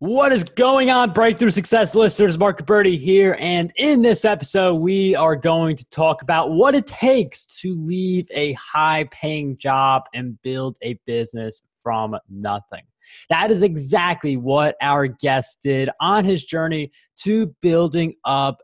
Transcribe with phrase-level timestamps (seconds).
[0.00, 2.38] What is going on, Breakthrough Success listeners?
[2.38, 3.36] Mark Birdie here.
[3.38, 8.26] And in this episode, we are going to talk about what it takes to leave
[8.32, 12.80] a high paying job and build a business from nothing.
[13.28, 16.92] That is exactly what our guest did on his journey
[17.24, 18.62] to building up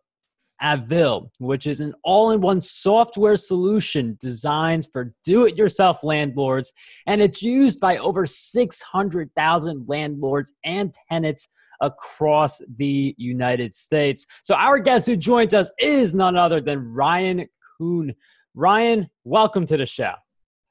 [0.63, 6.73] Avail, which is an all in one software solution designed for do it yourself landlords.
[7.07, 11.49] And it's used by over 600,000 landlords and tenants
[11.81, 14.27] across the United States.
[14.43, 17.47] So, our guest who joins us is none other than Ryan
[17.79, 18.15] Coon.
[18.55, 20.13] Ryan, welcome to the show.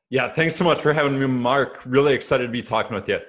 [0.10, 1.82] Yeah, thanks so much for having me, Mark.
[1.86, 3.20] Really excited to be talking with you.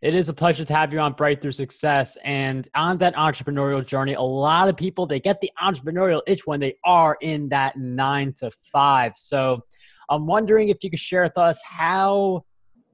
[0.00, 4.14] It is a pleasure to have you on Breakthrough Success and on that entrepreneurial journey.
[4.14, 8.32] A lot of people they get the entrepreneurial itch when they are in that nine
[8.34, 9.12] to five.
[9.16, 9.64] So
[10.08, 12.44] I'm wondering if you could share with us how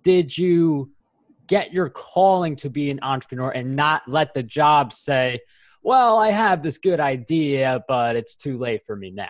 [0.02, 0.90] did you
[1.46, 5.40] get your calling to be an entrepreneur and not let the job say,
[5.82, 9.28] well, I have this good idea, but it's too late for me now.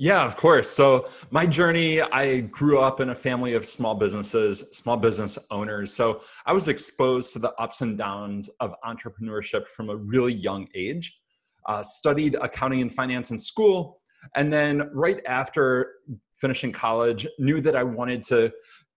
[0.00, 0.70] Yeah, of course.
[0.70, 5.92] So, my journey, I grew up in a family of small businesses, small business owners.
[5.92, 10.68] So, I was exposed to the ups and downs of entrepreneurship from a really young
[10.72, 11.18] age.
[11.66, 13.98] Uh, studied accounting and finance in school.
[14.36, 15.94] And then, right after
[16.36, 18.52] finishing college, knew that I wanted to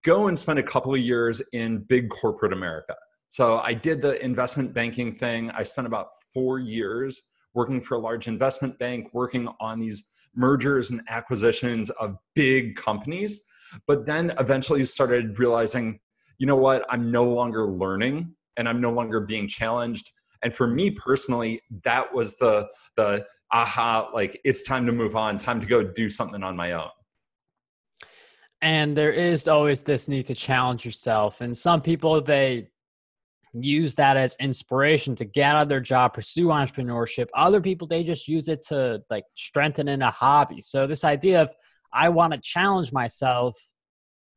[0.05, 2.95] go and spend a couple of years in big corporate America.
[3.27, 5.49] So, I did the investment banking thing.
[5.49, 7.23] I spent about four years
[7.55, 13.41] working for a large investment bank, working on these mergers and acquisitions of big companies,
[13.87, 15.99] but then eventually started realizing,
[16.37, 20.11] you know what, I'm no longer learning and I'm no longer being challenged.
[20.43, 25.37] And for me personally, that was the the aha, like it's time to move on,
[25.37, 26.89] time to go do something on my own.
[28.61, 31.41] And there is always this need to challenge yourself.
[31.41, 32.69] And some people they
[33.53, 37.27] use that as inspiration to get out of their job, pursue entrepreneurship.
[37.35, 40.61] Other people, they just use it to like strengthen in a hobby.
[40.61, 41.53] So this idea of
[41.93, 43.57] I want to challenge myself,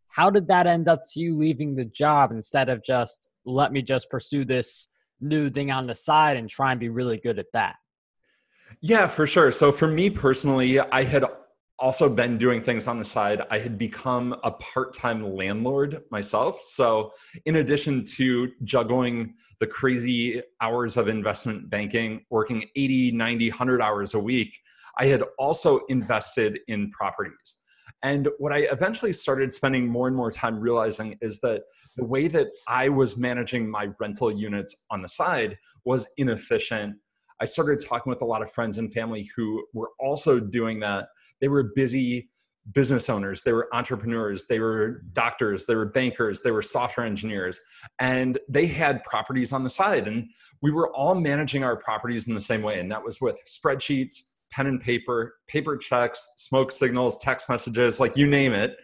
[0.09, 3.83] how did that end up to you leaving the job instead of just let me
[3.83, 4.89] just pursue this
[5.21, 7.77] new thing on the side and try and be really good at that?
[8.81, 9.51] Yeah, for sure.
[9.51, 11.25] So for me personally, I had
[11.85, 13.43] also been doing things on the side.
[13.51, 16.59] I had become a part time landlord myself.
[16.63, 17.13] So,
[17.45, 24.15] in addition to juggling the crazy hours of investment banking, working 80, 90, 100 hours
[24.15, 24.59] a week,
[24.99, 27.59] I had also invested in properties.
[28.03, 31.65] And what I eventually started spending more and more time realizing is that
[31.99, 36.97] the way that I was managing my rental units on the side was inefficient.
[37.43, 41.09] I started talking with a lot of friends and family who were also doing that
[41.45, 42.31] they were busy
[42.73, 47.61] business owners, they were entrepreneurs, they were doctors, they were bankers, they were software engineers,
[48.01, 50.09] and they had properties on the side.
[50.09, 50.27] And
[50.63, 52.81] we were all managing our properties in the same way.
[52.81, 58.17] And that was with spreadsheets, pen and paper, paper checks, smoke signals, text messages, like
[58.17, 58.79] you name it.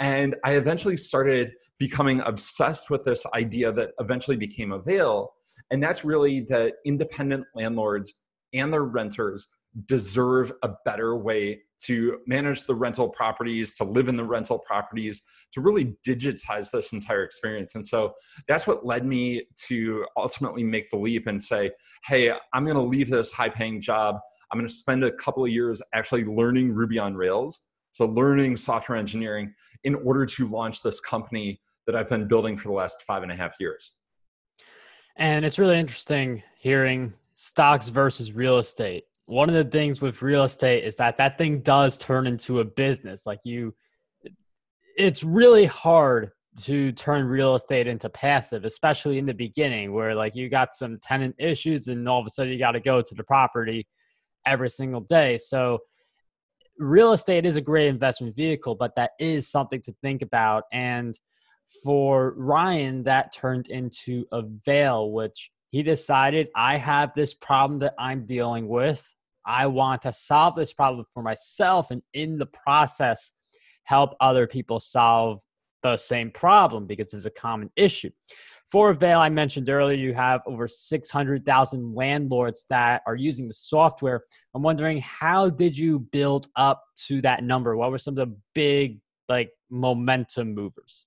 [0.00, 5.32] And I eventually started becoming obsessed with this idea that eventually became Avail.
[5.70, 8.12] And that's really that independent landlords
[8.52, 9.46] and their renters
[9.86, 15.22] deserve a better way to manage the rental properties, to live in the rental properties,
[15.52, 17.74] to really digitize this entire experience.
[17.74, 18.12] And so
[18.46, 21.70] that's what led me to ultimately make the leap and say,
[22.04, 24.16] hey, I'm going to leave this high paying job.
[24.52, 27.60] I'm going to spend a couple of years actually learning Ruby on Rails.
[27.92, 29.52] So, learning software engineering
[29.84, 33.32] in order to launch this company that I've been building for the last five and
[33.32, 33.92] a half years.
[35.16, 40.42] And it's really interesting hearing stocks versus real estate one of the things with real
[40.42, 43.26] estate is that that thing does turn into a business.
[43.26, 43.72] Like you,
[44.96, 46.32] it's really hard
[46.62, 50.98] to turn real estate into passive, especially in the beginning where like you got some
[51.00, 53.86] tenant issues and all of a sudden you got to go to the property
[54.46, 55.38] every single day.
[55.38, 55.78] So
[56.76, 60.64] real estate is a great investment vehicle, but that is something to think about.
[60.72, 61.16] And
[61.84, 67.94] for Ryan, that turned into a veil, which he decided I have this problem that
[67.96, 69.08] I'm dealing with.
[69.46, 73.32] I want to solve this problem for myself and in the process
[73.84, 75.40] help other people solve
[75.82, 78.10] the same problem because it's a common issue.
[78.70, 84.22] For Avail, I mentioned earlier, you have over 600,000 landlords that are using the software.
[84.54, 87.76] I'm wondering how did you build up to that number?
[87.76, 91.06] What were some of the big like momentum movers?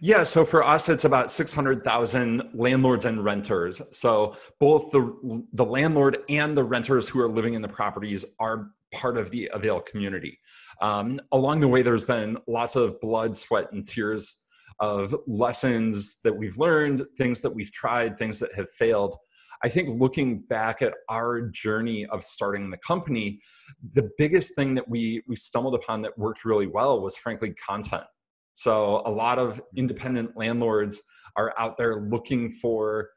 [0.00, 3.80] Yeah, so for us, it's about 600,000 landlords and renters.
[3.90, 8.70] So both the, the landlord and the renters who are living in the properties are
[8.92, 10.38] part of the Avail community.
[10.80, 14.42] Um, along the way, there's been lots of blood, sweat, and tears
[14.80, 19.16] of lessons that we've learned, things that we've tried, things that have failed.
[19.64, 23.40] I think looking back at our journey of starting the company,
[23.94, 28.04] the biggest thing that we we stumbled upon that worked really well was frankly content.
[28.58, 31.00] So a lot of independent landlords
[31.36, 33.08] are out there looking for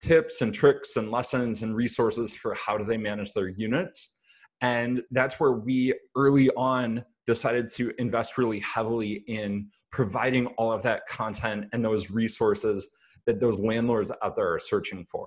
[0.00, 4.16] tips and tricks and lessons and resources for how do they manage their units.
[4.60, 10.84] And that's where we early on decided to invest really heavily in providing all of
[10.84, 12.88] that content and those resources
[13.26, 15.26] that those landlords out there are searching for.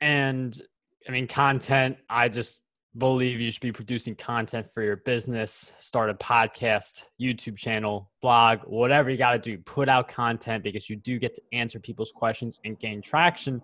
[0.00, 0.60] And
[1.08, 2.62] I mean, content, I just
[2.98, 8.60] believe you should be producing content for your business, start a podcast, YouTube channel, blog,
[8.64, 9.58] whatever you got to do.
[9.58, 13.62] Put out content because you do get to answer people's questions and gain traction.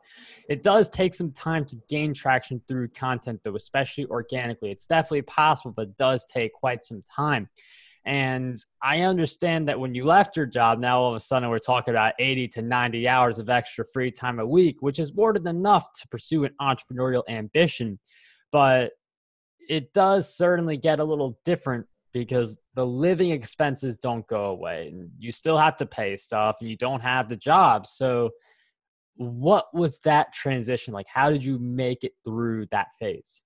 [0.49, 4.71] It does take some time to gain traction through content, though, especially organically.
[4.71, 7.49] It's definitely possible, but it does take quite some time.
[8.05, 11.59] And I understand that when you left your job, now all of a sudden we're
[11.59, 15.33] talking about 80 to 90 hours of extra free time a week, which is more
[15.33, 17.99] than enough to pursue an entrepreneurial ambition.
[18.53, 18.93] But
[19.69, 25.11] it does certainly get a little different because the living expenses don't go away and
[25.19, 27.87] you still have to pay stuff and you don't have the job.
[27.87, 28.31] So,
[29.17, 31.07] what was that transition like?
[31.09, 33.43] How did you make it through that phase?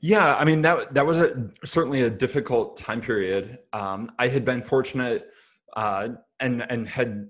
[0.00, 3.58] Yeah, I mean that that was a certainly a difficult time period.
[3.72, 5.28] Um, I had been fortunate
[5.76, 7.28] uh, and and had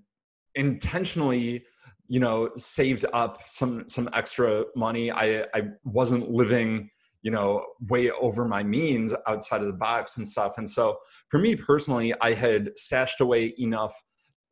[0.55, 1.65] intentionally,
[2.09, 5.11] you know, saved up some some extra money.
[5.11, 6.91] I I wasn't living
[7.23, 10.59] you know way over my means outside of the box and stuff.
[10.59, 13.95] And so for me personally i had stashed away enough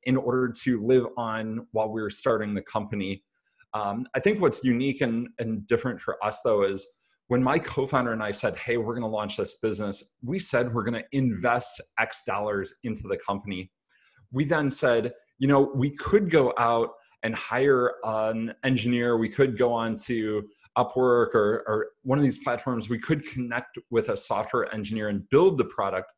[0.05, 3.23] in order to live on while we were starting the company.
[3.75, 6.87] Um, i think what's unique and, and different for us though is
[7.27, 10.73] when my co-founder and i said hey we're going to launch this business we said
[10.73, 13.71] we're going to invest x dollars into the company.
[14.33, 16.91] We then said you know we could go out
[17.23, 19.17] and hire an engineer.
[19.17, 23.79] We could go on to Upwork or, or one of these platforms, we could connect
[23.91, 26.13] with a software engineer and build the product.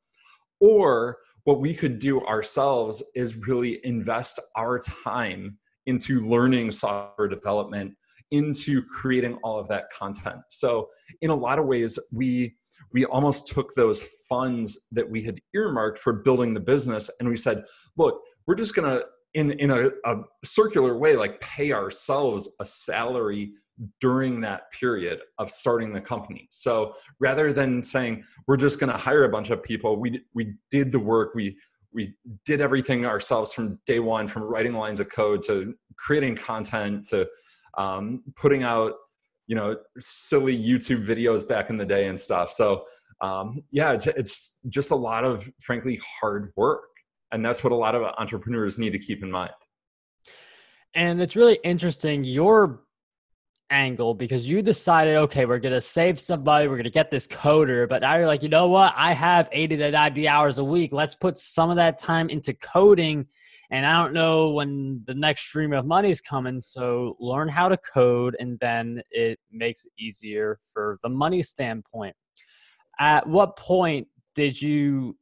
[0.61, 7.95] Or what we could do ourselves is really invest our time into learning software development,
[8.31, 10.41] into creating all of that content.
[10.49, 10.89] So,
[11.23, 12.57] in a lot of ways, we
[12.93, 17.37] we almost took those funds that we had earmarked for building the business and we
[17.37, 17.65] said,
[17.97, 19.03] look, we're just gonna
[19.35, 23.53] in in a, a circular way like pay ourselves a salary
[24.01, 26.49] during that period of starting the company.
[26.51, 30.55] So rather than saying we're just going to hire a bunch of people, we we
[30.71, 31.35] did the work.
[31.35, 31.57] We
[31.93, 37.07] we did everything ourselves from day one, from writing lines of code to creating content
[37.07, 37.27] to
[37.77, 38.95] um, putting out
[39.47, 42.53] you know silly YouTube videos back in the day and stuff.
[42.53, 42.85] So
[43.21, 46.89] um, yeah, it's, it's just a lot of frankly hard work,
[47.33, 49.53] and that's what a lot of entrepreneurs need to keep in mind.
[50.95, 52.25] And it's really interesting.
[52.25, 52.81] Your
[53.71, 57.27] angle because you decided, okay, we're going to save somebody, we're going to get this
[57.27, 58.93] coder, but now you're like, you know what?
[58.97, 60.93] I have 80 to 90 hours a week.
[60.93, 63.27] Let's put some of that time into coding.
[63.71, 66.59] And I don't know when the next stream of money is coming.
[66.59, 72.17] So learn how to code, and then it makes it easier for the money standpoint.
[72.99, 75.17] At what point did you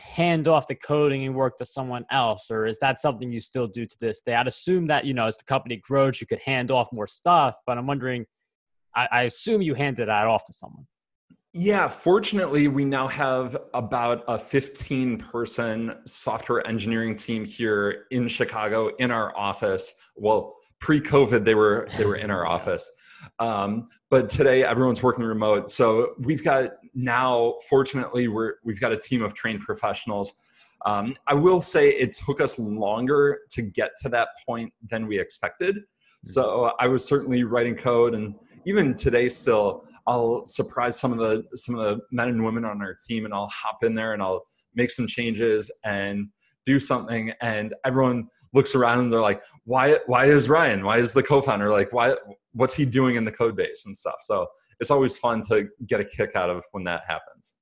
[0.00, 3.66] hand off the coding and work to someone else or is that something you still
[3.66, 4.34] do to this day?
[4.34, 7.54] I'd assume that you know as the company grows you could hand off more stuff
[7.66, 8.26] but i'm wondering
[8.94, 10.86] i, I assume you handed that off to someone.
[11.52, 18.90] Yeah fortunately we now have about a 15 person software engineering team here in chicago
[18.98, 19.94] in our office.
[20.16, 22.90] Well pre-covid they were they were in our office.
[23.38, 25.70] Um, but today everyone's working remote.
[25.70, 30.34] So we've got now, fortunately, we're, we've got a team of trained professionals.
[30.86, 35.18] Um, I will say it took us longer to get to that point than we
[35.18, 35.76] expected.
[35.76, 36.28] Mm-hmm.
[36.30, 38.34] So I was certainly writing code, and
[38.66, 42.80] even today, still, I'll surprise some of the some of the men and women on
[42.80, 44.44] our team, and I'll hop in there and I'll
[44.74, 46.28] make some changes and
[46.64, 49.98] do something, and everyone looks around and they're like, "Why?
[50.06, 50.84] Why is Ryan?
[50.84, 51.92] Why is the co-founder like?
[51.92, 52.14] Why?
[52.52, 54.16] what's he doing in the code base and stuff.
[54.20, 54.46] So
[54.80, 57.56] it's always fun to get a kick out of when that happens.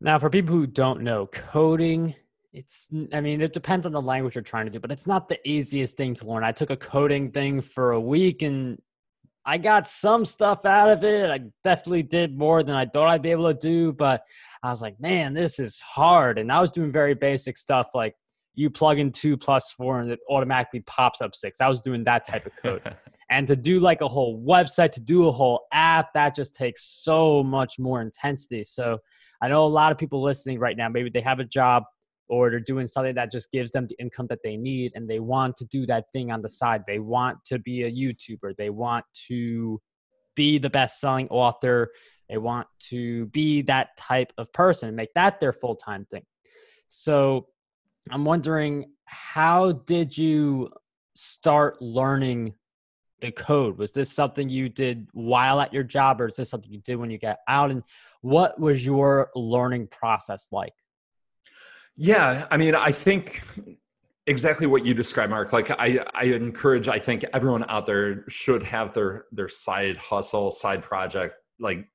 [0.00, 2.14] Now, for people who don't know, coding,
[2.52, 5.28] it's, I mean, it depends on the language you're trying to do, but it's not
[5.28, 6.44] the easiest thing to learn.
[6.44, 8.80] I took a coding thing for a week and
[9.46, 11.30] I got some stuff out of it.
[11.30, 14.22] I definitely did more than I thought I'd be able to do, but
[14.62, 16.38] I was like, man, this is hard.
[16.38, 18.14] And I was doing very basic stuff like
[18.54, 21.60] you plug in two plus four and it automatically pops up six.
[21.60, 22.96] I was doing that type of code.
[23.30, 26.84] and to do like a whole website, to do a whole app, that just takes
[27.02, 28.64] so much more intensity.
[28.64, 28.98] So
[29.42, 31.84] I know a lot of people listening right now, maybe they have a job,
[32.28, 35.20] or they're doing something that just gives them the income that they need and they
[35.20, 36.82] want to do that thing on the side.
[36.86, 38.56] They want to be a YouTuber.
[38.56, 39.80] They want to
[40.34, 41.90] be the best selling author.
[42.28, 46.24] They want to be that type of person, and make that their full time thing.
[46.88, 47.48] So
[48.10, 50.70] I'm wondering, how did you
[51.14, 52.54] start learning
[53.20, 53.78] the code?
[53.78, 56.96] Was this something you did while at your job, or is this something you did
[56.96, 57.70] when you got out?
[57.70, 57.82] And
[58.20, 60.74] what was your learning process like?
[61.96, 63.42] Yeah, I mean, I think
[64.26, 65.52] exactly what you described, Mark.
[65.52, 66.88] Like, I, I encourage.
[66.88, 71.36] I think everyone out there should have their their side hustle, side project.
[71.60, 71.88] Like,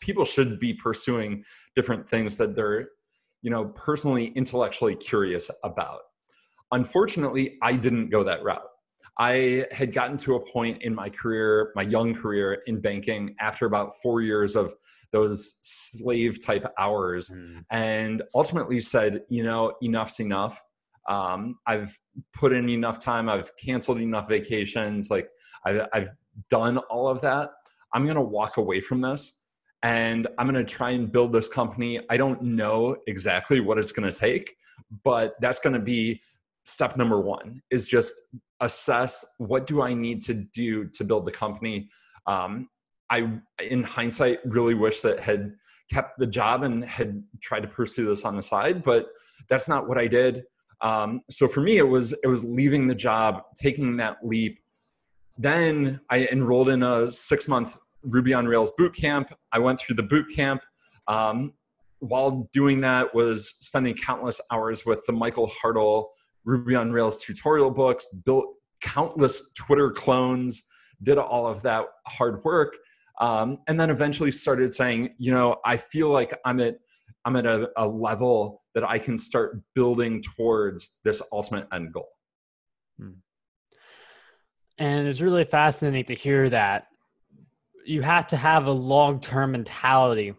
[0.00, 2.88] people should be pursuing different things that they're,
[3.42, 6.00] you know, personally, intellectually curious about.
[6.72, 8.62] Unfortunately, I didn't go that route.
[9.18, 13.66] I had gotten to a point in my career, my young career in banking, after
[13.66, 14.72] about four years of
[15.10, 17.64] those slave type hours, mm.
[17.70, 20.62] and ultimately said, you know, enough's enough.
[21.08, 21.98] Um, I've
[22.34, 23.28] put in enough time.
[23.28, 25.10] I've canceled enough vacations.
[25.10, 25.28] Like
[25.64, 26.10] I've, I've
[26.50, 27.50] done all of that.
[27.94, 29.37] I'm going to walk away from this
[29.82, 32.00] and I'm going to try and build this company.
[32.10, 34.56] I don't know exactly what it's going to take,
[35.04, 36.20] but that's going to be
[36.64, 38.20] step number one is just
[38.60, 41.88] assess what do I need to do to build the company.
[42.26, 42.68] Um,
[43.10, 45.54] I, in hindsight, really wish that had
[45.90, 49.06] kept the job and had tried to pursue this on the side, but
[49.48, 50.44] that's not what I did.
[50.80, 54.58] Um, so for me, it was it was leaving the job, taking that leap.
[55.36, 59.32] Then I enrolled in a six month Ruby on Rails boot camp.
[59.52, 60.62] I went through the boot camp.
[61.06, 61.54] Um,
[62.00, 66.06] while doing that, was spending countless hours with the Michael Hartl
[66.44, 68.46] Ruby on Rails tutorial books, built
[68.80, 70.62] countless Twitter clones,
[71.02, 72.76] did all of that hard work,
[73.20, 76.76] um, and then eventually started saying, you know, I feel like I'm at
[77.24, 82.08] I'm at a, a level that I can start building towards this ultimate end goal.
[82.98, 83.10] Hmm.
[84.78, 86.86] And it's really fascinating to hear that
[87.88, 90.34] you have to have a long term mentality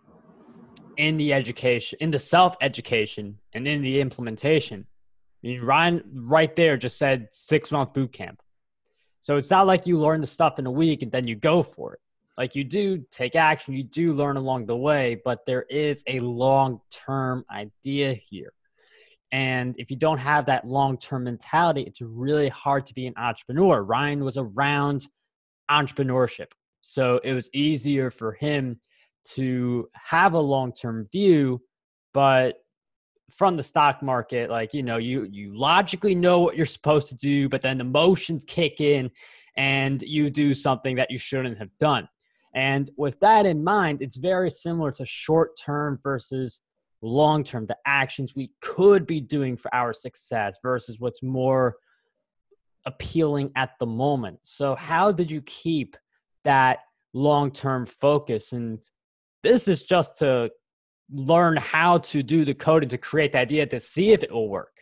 [0.97, 4.85] in the education, in the self education, and in the implementation.
[5.43, 8.41] I mean, Ryan right there just said six month boot camp.
[9.21, 11.63] So it's not like you learn the stuff in a week and then you go
[11.63, 11.99] for it.
[12.37, 16.19] Like you do take action, you do learn along the way, but there is a
[16.19, 18.53] long term idea here.
[19.31, 23.13] And if you don't have that long term mentality, it's really hard to be an
[23.17, 23.81] entrepreneur.
[23.81, 25.07] Ryan was around
[25.69, 26.51] entrepreneurship.
[26.81, 28.79] So it was easier for him
[29.31, 31.61] to have a long term view,
[32.13, 32.55] but
[33.31, 37.15] from the stock market like you know you you logically know what you're supposed to
[37.15, 39.09] do but then emotions kick in
[39.55, 42.07] and you do something that you shouldn't have done.
[42.55, 46.61] And with that in mind it's very similar to short term versus
[47.01, 51.75] long term the actions we could be doing for our success versus what's more
[52.85, 54.39] appealing at the moment.
[54.41, 55.97] So how did you keep
[56.43, 56.79] that
[57.13, 58.81] long term focus and
[59.43, 60.49] this is just to
[61.11, 64.49] learn how to do the coding to create the idea to see if it will
[64.49, 64.79] work.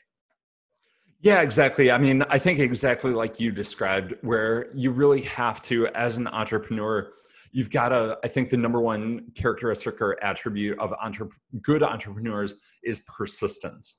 [1.22, 1.92] Yeah, exactly.
[1.92, 6.28] I mean, I think exactly like you described, where you really have to, as an
[6.28, 7.12] entrepreneur,
[7.52, 10.94] you've got to, I think the number one characteristic or attribute of
[11.62, 13.96] good entrepreneurs is persistence.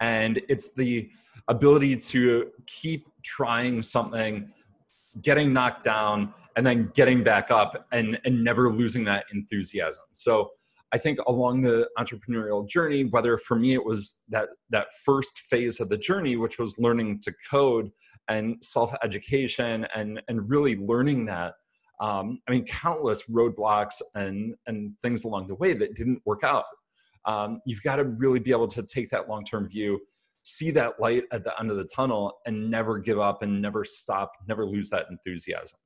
[0.00, 1.08] And it's the
[1.48, 4.50] ability to keep trying something,
[5.22, 10.04] getting knocked down, and then getting back up and, and never losing that enthusiasm.
[10.12, 10.50] So,
[10.92, 15.80] I think along the entrepreneurial journey, whether for me it was that that first phase
[15.80, 17.90] of the journey, which was learning to code
[18.28, 21.54] and self-education and and really learning that.
[22.00, 26.64] Um, I mean, countless roadblocks and and things along the way that didn't work out.
[27.24, 30.00] Um, you've got to really be able to take that long-term view,
[30.44, 33.84] see that light at the end of the tunnel, and never give up and never
[33.84, 35.80] stop, never lose that enthusiasm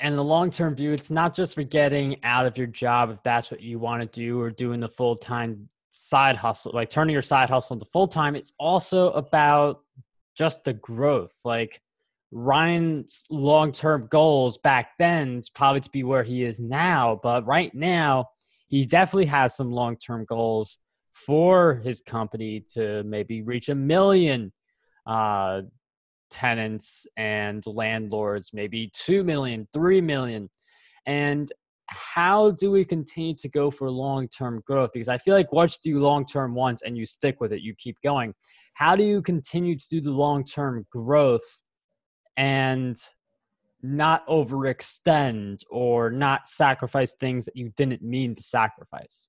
[0.00, 3.22] and the long term view, it's not just for getting out of your job if
[3.22, 7.12] that's what you want to do or doing the full time side hustle, like turning
[7.12, 8.34] your side hustle into full time.
[8.34, 9.80] It's also about
[10.36, 11.32] just the growth.
[11.44, 11.80] Like
[12.32, 17.46] Ryan's long term goals back then is probably to be where he is now, but
[17.46, 18.26] right now,
[18.68, 20.78] he definitely has some long term goals
[21.12, 24.52] for his company to maybe reach a million
[25.06, 25.62] uh,
[26.30, 30.48] tenants and landlords, maybe 2 million, 3 million.
[31.06, 31.50] And
[31.88, 34.90] how do we continue to go for long term growth?
[34.92, 37.62] Because I feel like once you do long term once and you stick with it,
[37.62, 38.34] you keep going.
[38.74, 41.62] How do you continue to do the long term growth
[42.36, 42.96] and
[43.82, 49.28] not overextend or not sacrifice things that you didn't mean to sacrifice?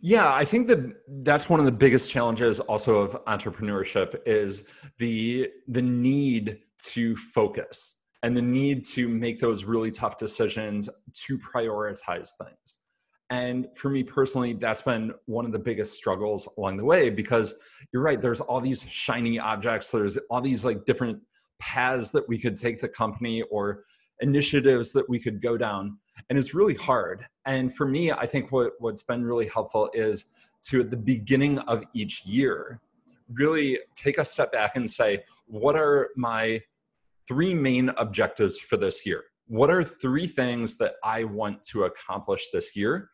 [0.00, 0.78] Yeah, I think that
[1.22, 4.64] that's one of the biggest challenges also of entrepreneurship is
[4.98, 6.60] the the need
[6.92, 12.78] to focus and the need to make those really tough decisions to prioritize things.
[13.30, 17.54] And for me personally, that's been one of the biggest struggles along the way because
[17.92, 21.18] you're right, there's all these shiny objects, there's all these like different
[21.58, 23.84] paths that we could take the company or
[24.20, 25.98] initiatives that we could go down.
[26.28, 27.26] And it's really hard.
[27.46, 30.26] And for me, I think what, what's been really helpful is
[30.68, 32.80] to at the beginning of each year,
[33.32, 36.60] really take a step back and say, what are my
[37.26, 39.24] three main objectives for this year?
[39.46, 43.10] What are three things that I want to accomplish this year?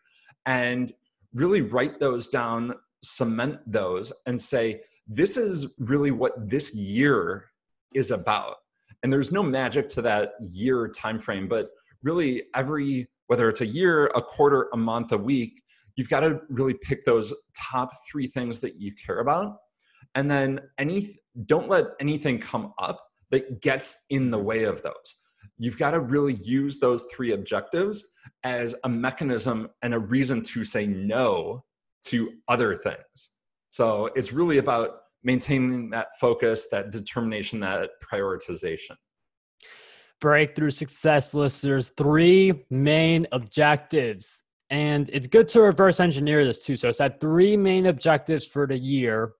[0.46, 0.92] And
[1.34, 7.46] really write those down, cement those, and say, this is really what this year
[7.94, 8.56] is about.
[9.02, 11.70] And there's no magic to that year time frame, but
[12.02, 15.62] really every whether it's a year, a quarter, a month, a week,
[15.96, 19.56] you've got to really pick those top three things that you care about.
[20.14, 21.14] And then any
[21.46, 25.14] don't let anything come up that gets in the way of those.
[25.58, 28.04] You've got to really use those three objectives
[28.44, 31.64] as a mechanism and a reason to say no
[32.06, 33.30] to other things.
[33.68, 38.96] So it's really about maintaining that focus, that determination, that prioritization.
[40.20, 44.44] Breakthrough success listeners, three main objectives.
[44.70, 46.76] And it's good to reverse engineer this too.
[46.76, 49.32] So it's at three main objectives for the year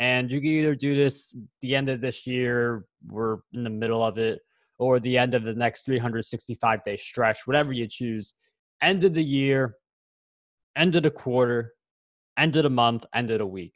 [0.00, 4.04] and you can either do this the end of this year, we're in the middle
[4.04, 4.40] of it,
[4.78, 8.34] or the end of the next 365 day stretch, whatever you choose.
[8.80, 9.74] End of the year,
[10.76, 11.72] end of the quarter,
[12.38, 13.74] end of the month, end of the week.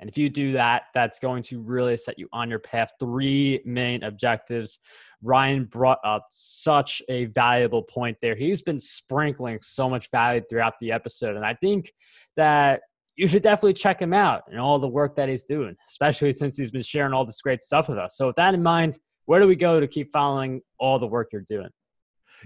[0.00, 2.90] And if you do that, that's going to really set you on your path.
[2.98, 4.78] Three main objectives.
[5.22, 8.34] Ryan brought up such a valuable point there.
[8.34, 11.36] He's been sprinkling so much value throughout the episode.
[11.36, 11.92] And I think
[12.36, 12.82] that
[13.16, 16.56] you should definitely check him out and all the work that he's doing, especially since
[16.56, 18.16] he's been sharing all this great stuff with us.
[18.16, 21.28] So, with that in mind, where do we go to keep following all the work
[21.32, 21.70] you're doing?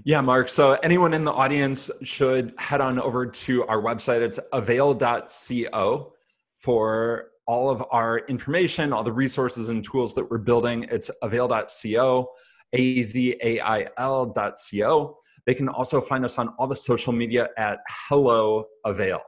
[0.05, 0.49] Yeah, Mark.
[0.49, 4.21] So, anyone in the audience should head on over to our website.
[4.21, 6.13] It's avail.co
[6.59, 10.87] for all of our information, all the resources and tools that we're building.
[10.91, 12.31] It's avail.co,
[12.75, 15.19] A V A I L.co.
[15.47, 19.21] They can also find us on all the social media at Hello Avail.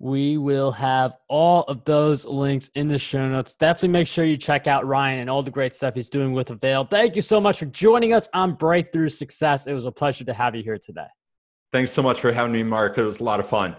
[0.00, 3.54] We will have all of those links in the show notes.
[3.54, 6.50] Definitely make sure you check out Ryan and all the great stuff he's doing with
[6.50, 6.84] Avail.
[6.84, 9.68] Thank you so much for joining us on Breakthrough Success.
[9.68, 11.06] It was a pleasure to have you here today.
[11.72, 12.98] Thanks so much for having me, Mark.
[12.98, 13.76] It was a lot of fun.